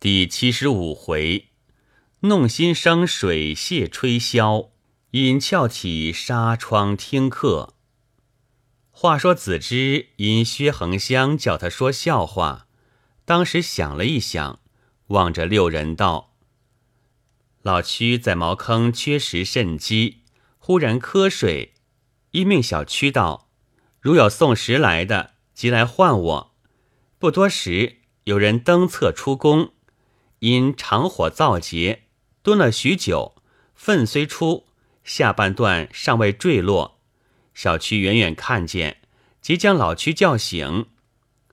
[0.00, 1.48] 第七十五回，
[2.20, 4.70] 弄心生水泄吹箫，
[5.10, 7.74] 引翘起纱窗听课。
[8.92, 12.68] 话说子之因薛恒香叫他说笑话，
[13.24, 14.60] 当时想了一想，
[15.08, 16.36] 望着六人道
[17.62, 20.22] ：“老屈在茅坑缺食甚饥，
[20.58, 21.74] 忽然瞌睡，
[22.30, 23.50] 一命小屈道：
[23.98, 26.54] 如有送食来的，即来唤我。
[27.18, 29.72] 不多时，有人登厕出宫。”
[30.40, 32.04] 因长火燥结，
[32.42, 33.34] 蹲了许久，
[33.74, 34.66] 粪虽出，
[35.02, 37.00] 下半段尚未坠落。
[37.54, 38.98] 小屈远远看见，
[39.40, 40.86] 即将老屈叫醒。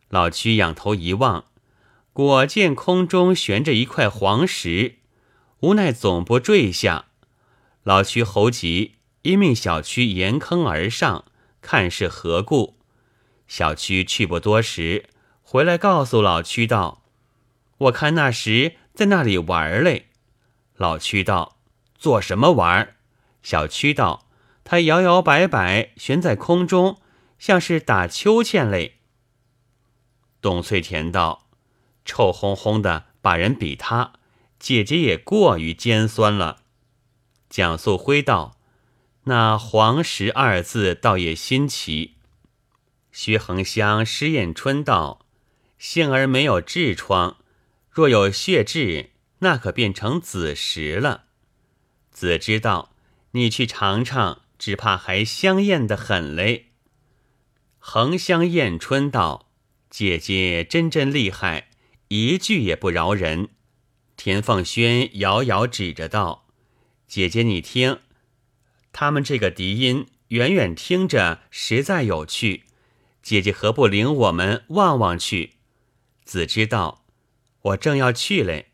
[0.09, 1.45] 老屈仰头一望，
[2.14, 5.00] 果见空中悬着一块黄石，
[5.62, 7.06] 无奈总不坠下。
[7.81, 11.26] 老屈猴急，因命小屈沿坑而上，
[11.62, 12.78] 看是何故。
[13.48, 15.06] 小屈去不多时，
[15.42, 17.02] 回来告诉老屈道。
[17.78, 20.08] 我看那时在那里玩嘞，
[20.76, 21.58] 老屈道
[22.00, 22.95] ：“做什么玩？”
[23.44, 24.25] 小屈道
[24.64, 27.02] ：“他摇摇摆摆悬在空中，
[27.38, 29.00] 像是打秋千嘞。”
[30.42, 31.50] 董翠田道
[32.05, 34.14] ：“臭烘烘的，把人比他
[34.58, 36.61] 姐姐也过于尖酸了。”
[37.50, 38.58] 蒋素辉道
[39.25, 42.16] ：“那黄石二字倒也新奇。”
[43.11, 45.25] 薛恒香、施艳春道
[45.77, 47.38] ：“幸而没有痔疮。”
[47.96, 51.28] 若有血痣，那可变成子石了。
[52.12, 52.94] 子知道，
[53.32, 56.72] 你去尝尝，只怕还香艳的很嘞。
[57.80, 59.50] 恒香艳春道
[59.90, 61.70] ：“姐姐真真厉害，
[62.10, 63.52] 一句也不饶人。”
[64.18, 66.48] 田凤轩遥遥指着道
[67.08, 68.02] ：“姐姐你听，
[68.92, 72.66] 他们这个笛音，远远听着实在有趣。
[73.23, 75.54] 姐姐何不领我们望望去？”
[76.26, 77.05] 子知道。
[77.66, 78.73] 我正要去嘞，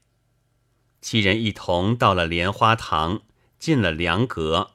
[0.99, 3.21] 七人一同到了莲花堂，
[3.57, 4.71] 进了凉阁。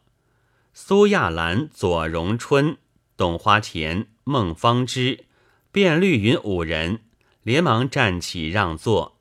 [0.73, 2.79] 苏亚兰、左荣春、
[3.15, 5.27] 董花田、孟方之、
[5.71, 7.03] 卞绿云五人
[7.43, 9.19] 连忙站起让座。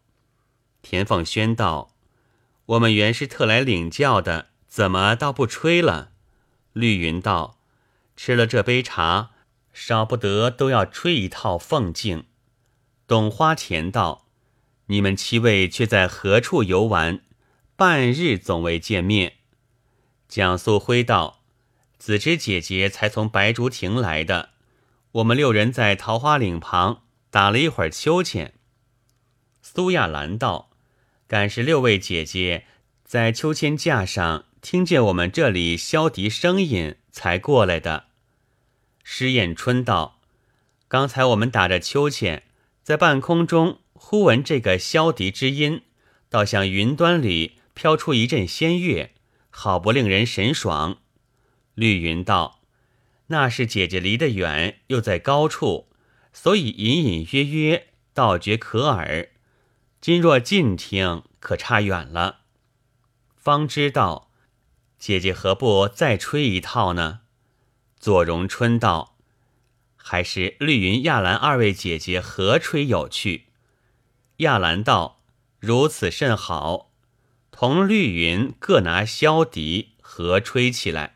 [0.82, 1.94] 田凤轩道
[2.68, 6.12] ：“我们原是特来领教的，怎么倒不吹了？”
[6.72, 7.60] 绿云道
[8.16, 9.32] ：“吃了这杯茶，
[9.74, 12.28] 少不得都要吹一套凤镜。”
[13.06, 14.25] 董花田道。
[14.88, 17.22] 你们七位却在何处游玩？
[17.76, 19.34] 半日总未见面。
[20.28, 21.42] 蒋素辉道
[21.98, 24.50] ：“子之姐姐才从白竹亭来的，
[25.14, 28.54] 我们六人在桃花岭旁打了一会儿秋千。”
[29.62, 30.70] 苏亚兰道
[31.28, 32.66] ：“赶是六位姐姐
[33.04, 38.06] 在秋千架上听见我们这里箫笛声音，才过来的。”
[39.04, 40.22] 施艳春道
[40.88, 42.44] ：“刚才我们打着秋千，
[42.84, 45.84] 在半空中。”忽闻这个箫笛之音，
[46.30, 49.14] 倒像云端里飘出一阵仙乐，
[49.50, 50.98] 好不令人神爽。
[51.76, 52.62] 绿云道
[53.28, 55.88] ：“那是姐姐离得远，又在高处，
[56.34, 59.30] 所以隐隐约约，倒觉可耳。
[60.02, 62.42] 今若近听，可差远了。”
[63.36, 64.30] 方知道，
[65.00, 67.22] 姐姐何不再吹一套呢？
[67.98, 69.18] 左荣春道
[69.96, 73.45] ：“还是绿云、亚兰二位姐姐合吹有趣。”
[74.38, 75.22] 亚兰道
[75.60, 76.92] ：“如此甚好。”
[77.52, 81.16] 同绿云各拿箫笛合吹起来。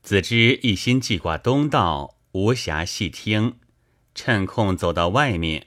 [0.00, 3.54] 子之一心记挂东道，无暇细听，
[4.14, 5.66] 趁空走到外面，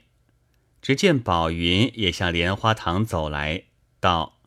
[0.80, 3.64] 只见宝云也向莲花堂走来，
[4.00, 4.40] 道：“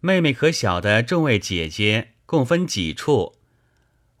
[0.00, 3.36] 妹妹可晓得众位姐姐共分几处？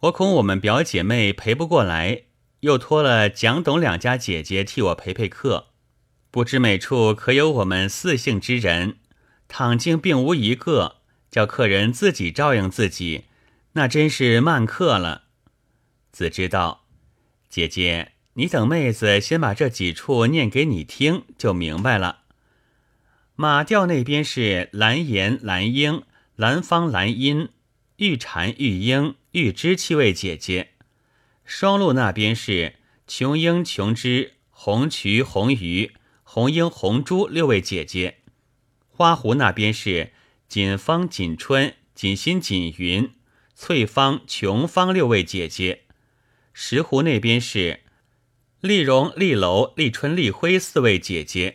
[0.00, 2.22] 我恐我们表姐妹陪不过来，
[2.60, 5.66] 又托了蒋董两家姐姐替我陪陪客。”
[6.30, 8.96] 不知每处可有我们四姓之人？
[9.48, 10.96] 倘竟并无一个，
[11.30, 13.24] 叫客人自己照应自己，
[13.72, 15.22] 那真是慢客了。
[16.12, 16.84] 子知道，
[17.48, 22.24] 姐姐，你等妹子先把这几处念给你听，就明白了。
[23.34, 26.02] 马调那边是蓝颜、蓝英、
[26.34, 27.50] 蓝芳、蓝音、
[27.96, 30.68] 玉蝉、玉英、玉芝七位姐姐；
[31.44, 32.74] 双鹿那边是
[33.06, 35.92] 琼英、琼枝、红渠、红鱼。
[36.36, 38.18] 红英、红珠六位姐姐，
[38.90, 40.12] 花湖那边是
[40.46, 43.10] 锦芳、锦春、锦心、锦云、
[43.54, 45.84] 翠芳、琼芳六位姐姐；
[46.52, 47.80] 石湖那边是
[48.60, 51.54] 丽蓉、丽楼、丽春、丽辉四位姐姐；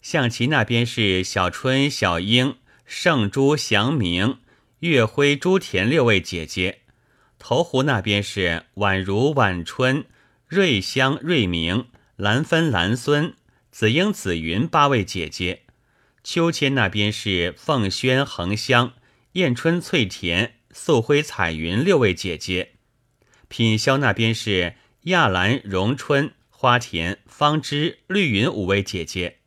[0.00, 2.56] 象棋那边是小春、小英、
[2.86, 4.38] 盛珠、祥明、
[4.78, 6.76] 月辉、朱田六位姐姐；
[7.38, 10.06] 头湖那边是宛如、宛春、
[10.46, 13.34] 瑞香、瑞明、兰芬、兰孙。
[13.74, 15.62] 紫英、紫云八位姐姐，
[16.22, 18.92] 秋千那边是凤轩、恒香、
[19.32, 22.68] 燕春、翠田、素辉、彩云六位姐姐；
[23.48, 24.76] 品霄那边是
[25.06, 29.38] 亚兰、荣春、花田、方知、绿云五位姐姐，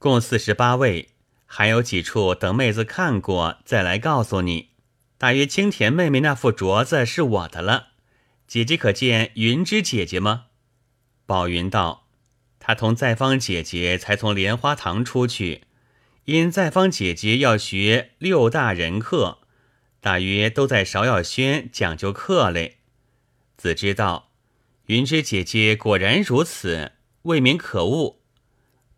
[0.00, 1.10] 共四十八位。
[1.46, 4.70] 还有几处等妹子看过再来告诉你。
[5.16, 7.90] 大约青田妹妹那副镯子是我的了。
[8.48, 10.46] 姐姐可见云芝姐姐吗？
[11.26, 12.07] 宝云道
[12.68, 15.62] ：“他同在芳姐姐才从莲花堂出去。”
[16.26, 19.38] 因在方姐姐要学六大人课，
[20.02, 22.76] 大约都在芍药轩讲究课嘞。
[23.56, 24.28] 子知道，
[24.88, 26.92] 云芝姐姐果然如此，
[27.22, 28.20] 未免可恶。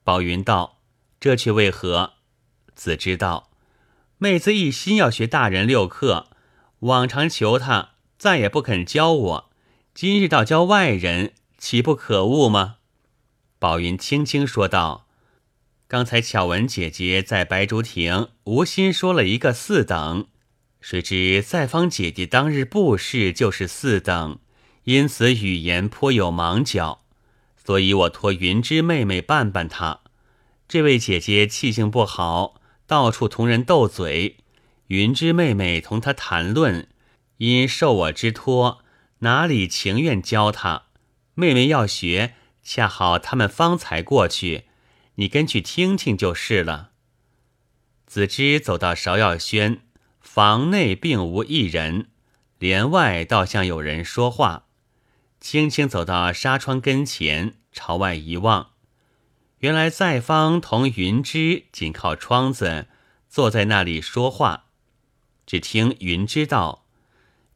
[0.02, 0.80] 宝云道
[1.20, 2.14] ：“这却为何？”
[2.74, 3.50] 子知道，
[4.18, 6.26] 妹子一心要学大人六课，
[6.80, 9.50] 往常求他再也不肯教我，
[9.94, 12.78] 今日倒教外人，岂不可恶吗？
[13.60, 15.06] 宝云轻轻说道。
[15.86, 20.28] 刚才巧闻姐姐在白竹亭无心说了一个四等，
[20.80, 24.38] 谁知在芳姐姐当日布事就是四等，
[24.84, 27.02] 因此语言颇有忙角，
[27.62, 30.00] 所以我托云芝妹妹办办她。
[30.66, 34.38] 这位姐姐气性不好，到处同人斗嘴，
[34.86, 36.88] 云芝妹妹同她谈论，
[37.36, 38.82] 因受我之托，
[39.18, 40.84] 哪里情愿教她？
[41.34, 44.64] 妹妹要学，恰好他们方才过去。
[45.16, 46.90] 你跟去听听就是了。
[48.06, 49.82] 子之走到芍药轩，
[50.20, 52.08] 房内并无一人，
[52.58, 54.66] 帘外倒像有人说话。
[55.40, 58.72] 轻轻走到纱窗跟前，朝外一望，
[59.60, 62.88] 原来在方同云芝紧靠窗子，
[63.28, 64.66] 坐在那里说话。
[65.46, 66.86] 只听云芝道：“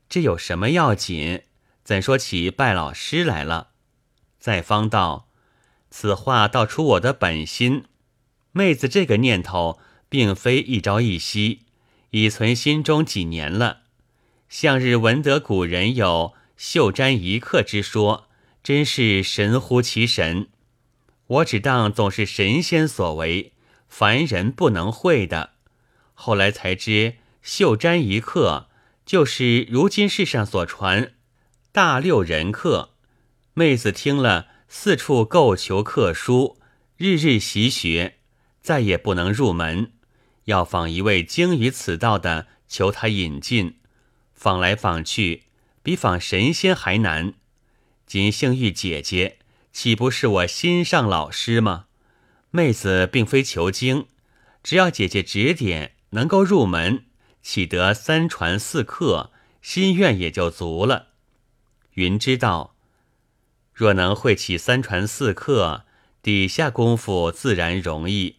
[0.09, 1.43] 这有什么要紧？
[1.83, 3.73] 怎说起拜老师来了？”
[4.45, 5.27] 在方道。
[5.91, 7.85] 此话道出我的本心，
[8.53, 9.79] 妹子这个念头
[10.11, 11.61] 并非一朝一夕，
[12.11, 13.85] 已存心中几年了。
[14.51, 18.29] 向日闻得古人有袖沾一刻之说，
[18.63, 20.49] 真是神乎其神。
[21.27, 23.55] 我只当总是神仙所为，
[23.89, 25.53] 凡人不能会的。
[26.13, 28.69] 后来才知，袖沾一刻
[29.07, 31.15] 就是如今世上所传
[31.73, 32.91] 大六人客。
[33.55, 34.49] 妹子听了。
[34.67, 36.59] 四处购求课书，
[36.97, 38.19] 日日习学，
[38.61, 39.93] 再也不能入门。
[40.47, 43.79] 要访一位精于此道的，求他引进。
[44.33, 45.45] 访来访去，
[45.85, 47.35] 比访神仙还难。
[48.05, 49.39] 今幸遇姐姐，
[49.73, 51.85] 岂不是我心上老师吗？
[52.51, 54.07] 妹子并非求经，
[54.65, 57.05] 只要姐姐指点，能够入门，
[57.41, 59.31] 岂得三传四课，
[59.63, 61.11] 心愿也就足了。
[61.93, 62.74] 云知道。
[63.75, 65.85] 若能会起三传四课，
[66.23, 68.37] 底下功夫自然容易。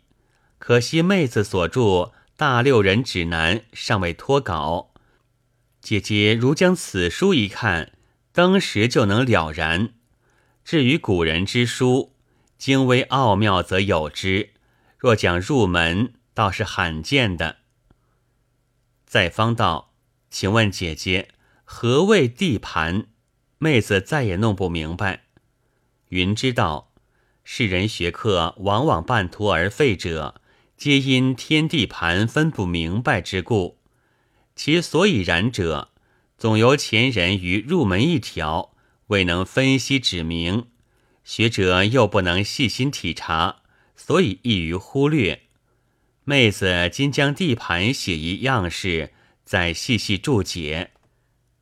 [0.57, 1.81] 可惜妹子所著
[2.37, 4.93] 《大六人指南》尚未脱稿，
[5.81, 7.91] 姐姐如将此书一看，
[8.31, 9.93] 当时就能了然。
[10.63, 12.15] 至于古人之书，
[12.57, 14.53] 精微奥妙则有之，
[14.97, 17.57] 若讲入门，倒是罕见的。
[19.05, 19.93] 在方道，
[20.31, 21.27] 请问姐姐，
[21.65, 23.07] 何谓地盘？
[23.57, 25.24] 妹子再也弄不明白。
[26.15, 26.93] 云知道，
[27.43, 30.39] 世人学课往往半途而废者，
[30.77, 33.77] 皆因天地盘分不明白之故。
[34.55, 35.89] 其所以然者，
[36.37, 38.73] 总由前人于入门一条
[39.07, 40.67] 未能分析指明，
[41.25, 43.57] 学者又不能细心体察，
[43.97, 45.41] 所以易于忽略。
[46.23, 49.11] 妹子今将地盘写一样式，
[49.43, 50.91] 再细细注解，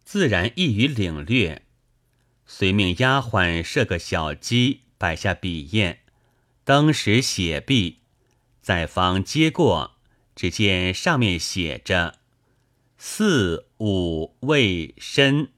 [0.05, 1.63] 自然易于领略。
[2.45, 5.97] 遂命丫鬟设个小鸡，摆下笔砚，
[6.63, 7.99] 当时写毕，
[8.61, 9.95] 在方接过，
[10.35, 12.19] 只见上面写着
[12.97, 15.49] ：“四五未申，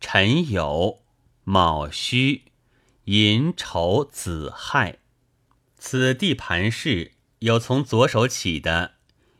[0.00, 1.00] 辰酉
[1.44, 2.42] 卯戌，
[3.04, 4.98] 寅丑子亥。
[5.78, 8.94] 此地盘式有从左手起的，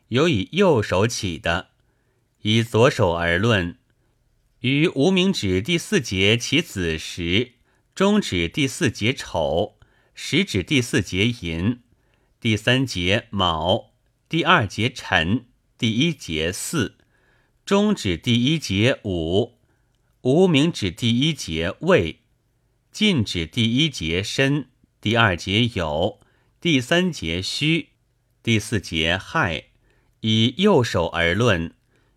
[0.09, 1.71] 有以右手起的。
[2.43, 3.79] 以左手而论。”
[4.61, 7.53] 于无名指第四节起子时，
[7.95, 9.77] 中指第四节丑，
[10.15, 11.81] 食指第四节寅，
[12.41, 13.93] 第三节卯，
[14.29, 15.45] 第二节辰，
[15.77, 16.97] 第一节巳，
[17.65, 19.59] 中指第一节午，
[20.23, 22.21] 无名指第一节未，
[22.91, 24.69] 近指第一节申，
[25.01, 26.19] 第二节酉，
[26.61, 27.91] 第三节戌，
[28.43, 29.65] 第四节亥。
[30.23, 31.76] 以右手而论。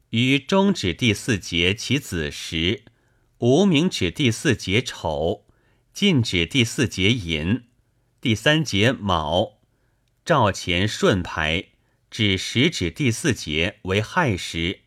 [0.09, 2.83] 于中指第四节起子时，
[3.37, 5.45] 无名指第四节丑，
[5.93, 7.65] 近指第四节寅，
[8.19, 9.59] 第三节卯，
[10.25, 11.65] 照前顺排，
[12.09, 14.79] 指食指第四节为亥时，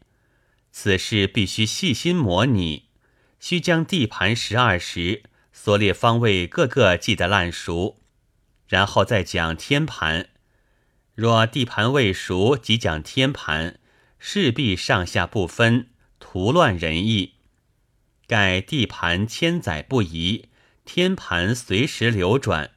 [0.72, 2.88] 此事必须细心模拟，
[3.38, 8.00] 需将地盘十二时所列方位各个记得烂熟，
[8.66, 10.30] 然后再讲天盘。
[11.14, 13.78] 若地盘未熟即讲天盘，
[14.24, 15.88] 势必上下不分，
[16.20, 17.34] 徒乱人意。
[18.28, 20.44] 盖地盘千载不移，
[20.84, 22.70] 天盘随时流转。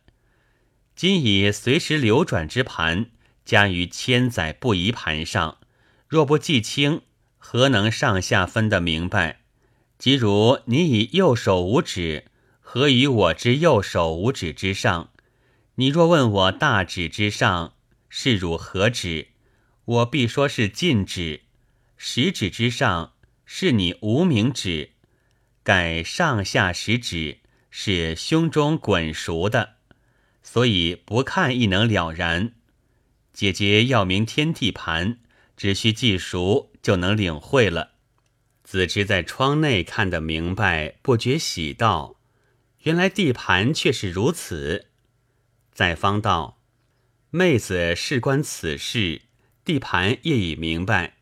[0.95, 3.11] 今以随时流转之盘
[3.45, 5.59] 加于千载不移盘上，
[6.07, 7.03] 若不记清，
[7.37, 9.41] 何能上下分得明白？
[9.99, 12.25] 即如你以右手五指
[12.59, 15.11] 合于我之右手五指之上，
[15.75, 17.73] 你若问我大指之上。
[18.09, 19.27] 是汝何指？
[19.85, 21.41] 我必说是近指。
[21.97, 23.13] 食指之上
[23.45, 24.91] 是你无名指，
[25.63, 27.39] 盖上下食指
[27.69, 29.75] 是胸中滚熟的，
[30.43, 32.53] 所以不看亦能了然。
[33.31, 35.19] 姐姐要明天地盘，
[35.55, 37.91] 只需记熟就能领会了。
[38.63, 42.15] 子之在窗内看得明白，不觉喜道
[42.83, 44.87] ：“原来地盘却是如此。”
[45.71, 46.59] 在方道。
[47.29, 49.23] 妹子事关此事，
[49.65, 51.15] 地盘业已明白，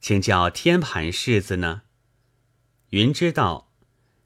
[0.00, 1.82] 请教天盘世子呢？
[2.88, 3.70] 云知道，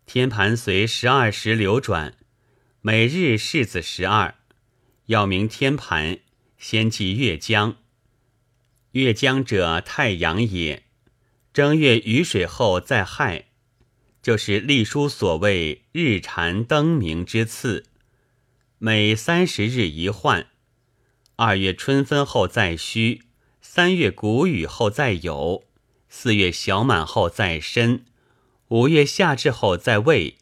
[0.07, 2.16] 天盘随十二时流转，
[2.80, 4.37] 每日世子十二。
[5.07, 6.21] 要明天盘，
[6.59, 7.78] 先记月将。
[8.92, 10.85] 月将者，太阳也。
[11.52, 13.47] 正月雨水后再亥，
[14.23, 17.87] 就是隶书所谓日禅灯明之次，
[18.78, 20.47] 每三十日一换。
[21.35, 23.23] 二月春分后再戌，
[23.73, 25.62] 三月谷雨后再酉，
[26.09, 28.05] 四月小满后再申，
[28.67, 30.39] 五月夏至后再未，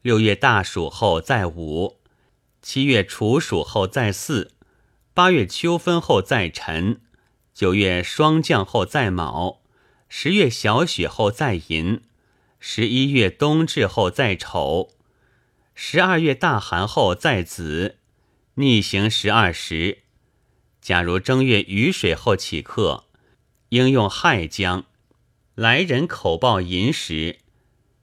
[0.00, 1.98] 六月大暑后再午，
[2.62, 4.52] 七月处暑后再巳，
[5.12, 7.00] 八月秋分后再辰，
[7.52, 9.60] 九月霜降后再卯，
[10.08, 12.02] 十月小雪后再寅，
[12.60, 14.90] 十一月冬至后再丑，
[15.74, 17.96] 十二月大寒后再子，
[18.54, 20.04] 逆行十二时。
[20.88, 23.04] 假如正月雨水后起客，
[23.68, 24.86] 应用亥江。
[25.54, 27.40] 来人口报寅时，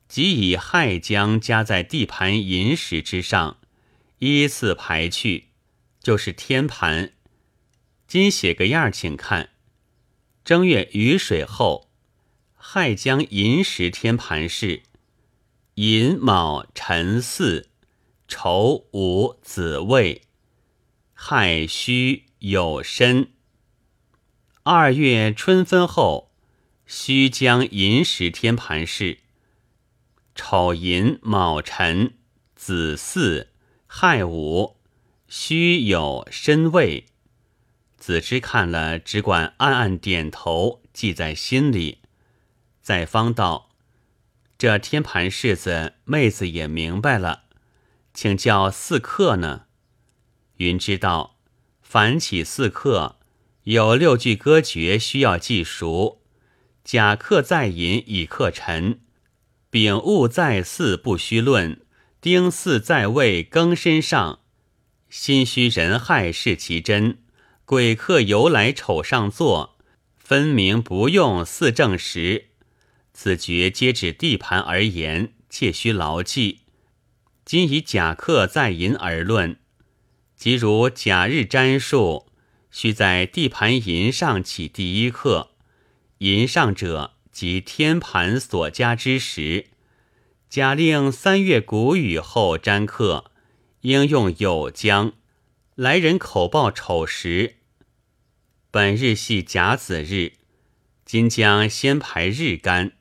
[0.08, 3.58] 即以亥江加在地盘寅时之上，
[4.20, 5.46] 依次排去，
[6.00, 7.14] 就是天盘。
[8.08, 9.50] 今写个样，请看：
[10.44, 11.90] 正月雨水后，
[12.54, 14.84] 亥将寅时天盘是
[15.74, 17.68] 寅卯辰巳
[18.28, 20.22] 丑午子未
[21.16, 22.25] 亥戌。
[22.50, 23.32] 有身。
[24.62, 26.32] 二月春分后，
[26.86, 29.18] 须将寅时天盘是
[30.36, 32.14] 丑寅卯辰
[32.56, 33.48] 子巳
[33.88, 34.78] 亥午
[35.28, 37.06] 须有申未。
[37.98, 42.02] 子之看了，只管暗暗点头，记在心里。
[42.80, 43.72] 在方道，
[44.56, 47.46] 这天盘式子，妹子也明白了，
[48.14, 49.66] 请教四客呢？
[50.58, 51.35] 云知道。
[51.96, 53.16] 凡起四刻，
[53.64, 56.22] 有六句歌诀需要记熟。
[56.84, 59.00] 甲克在寅乙克辰，
[59.70, 61.80] 丙戊在巳不须论，
[62.20, 64.42] 丁巳在未庚申上。
[65.10, 67.20] 心虚人害是其真，
[67.64, 69.78] 鬼客由来丑上座，
[70.18, 72.48] 分明不用四正时。
[73.14, 76.64] 此诀皆指地盘而言，切须牢记。
[77.46, 79.58] 今以甲克在寅而论。
[80.36, 82.28] 即如甲日占数，
[82.70, 85.52] 须在地盘寅上起第一刻。
[86.20, 89.68] 寅上者，即天盘所加之时。
[90.50, 93.32] 假令三月谷雨后占刻，
[93.82, 95.14] 应用酉将。
[95.76, 97.56] 来人口报丑时，
[98.72, 100.34] 本日系甲子日，
[101.04, 102.94] 今将先排日干，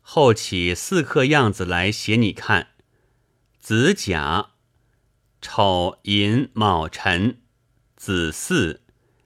[0.00, 2.70] 后起四刻样子来写你看。
[3.60, 4.50] 子甲。
[5.48, 7.40] 丑寅卯辰
[7.94, 8.80] 子巳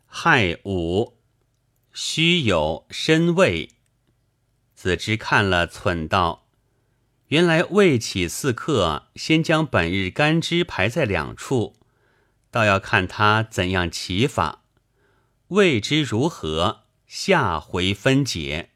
[0.05, 1.17] 亥午
[1.95, 3.71] 戌酉申未，
[4.75, 6.47] 子之看了忖道
[7.29, 11.75] ：“原来未起四刻，先将本日干支排在两处，
[12.51, 14.65] 倒要看他怎样起法。
[15.49, 18.70] 未知如何，下回分解。”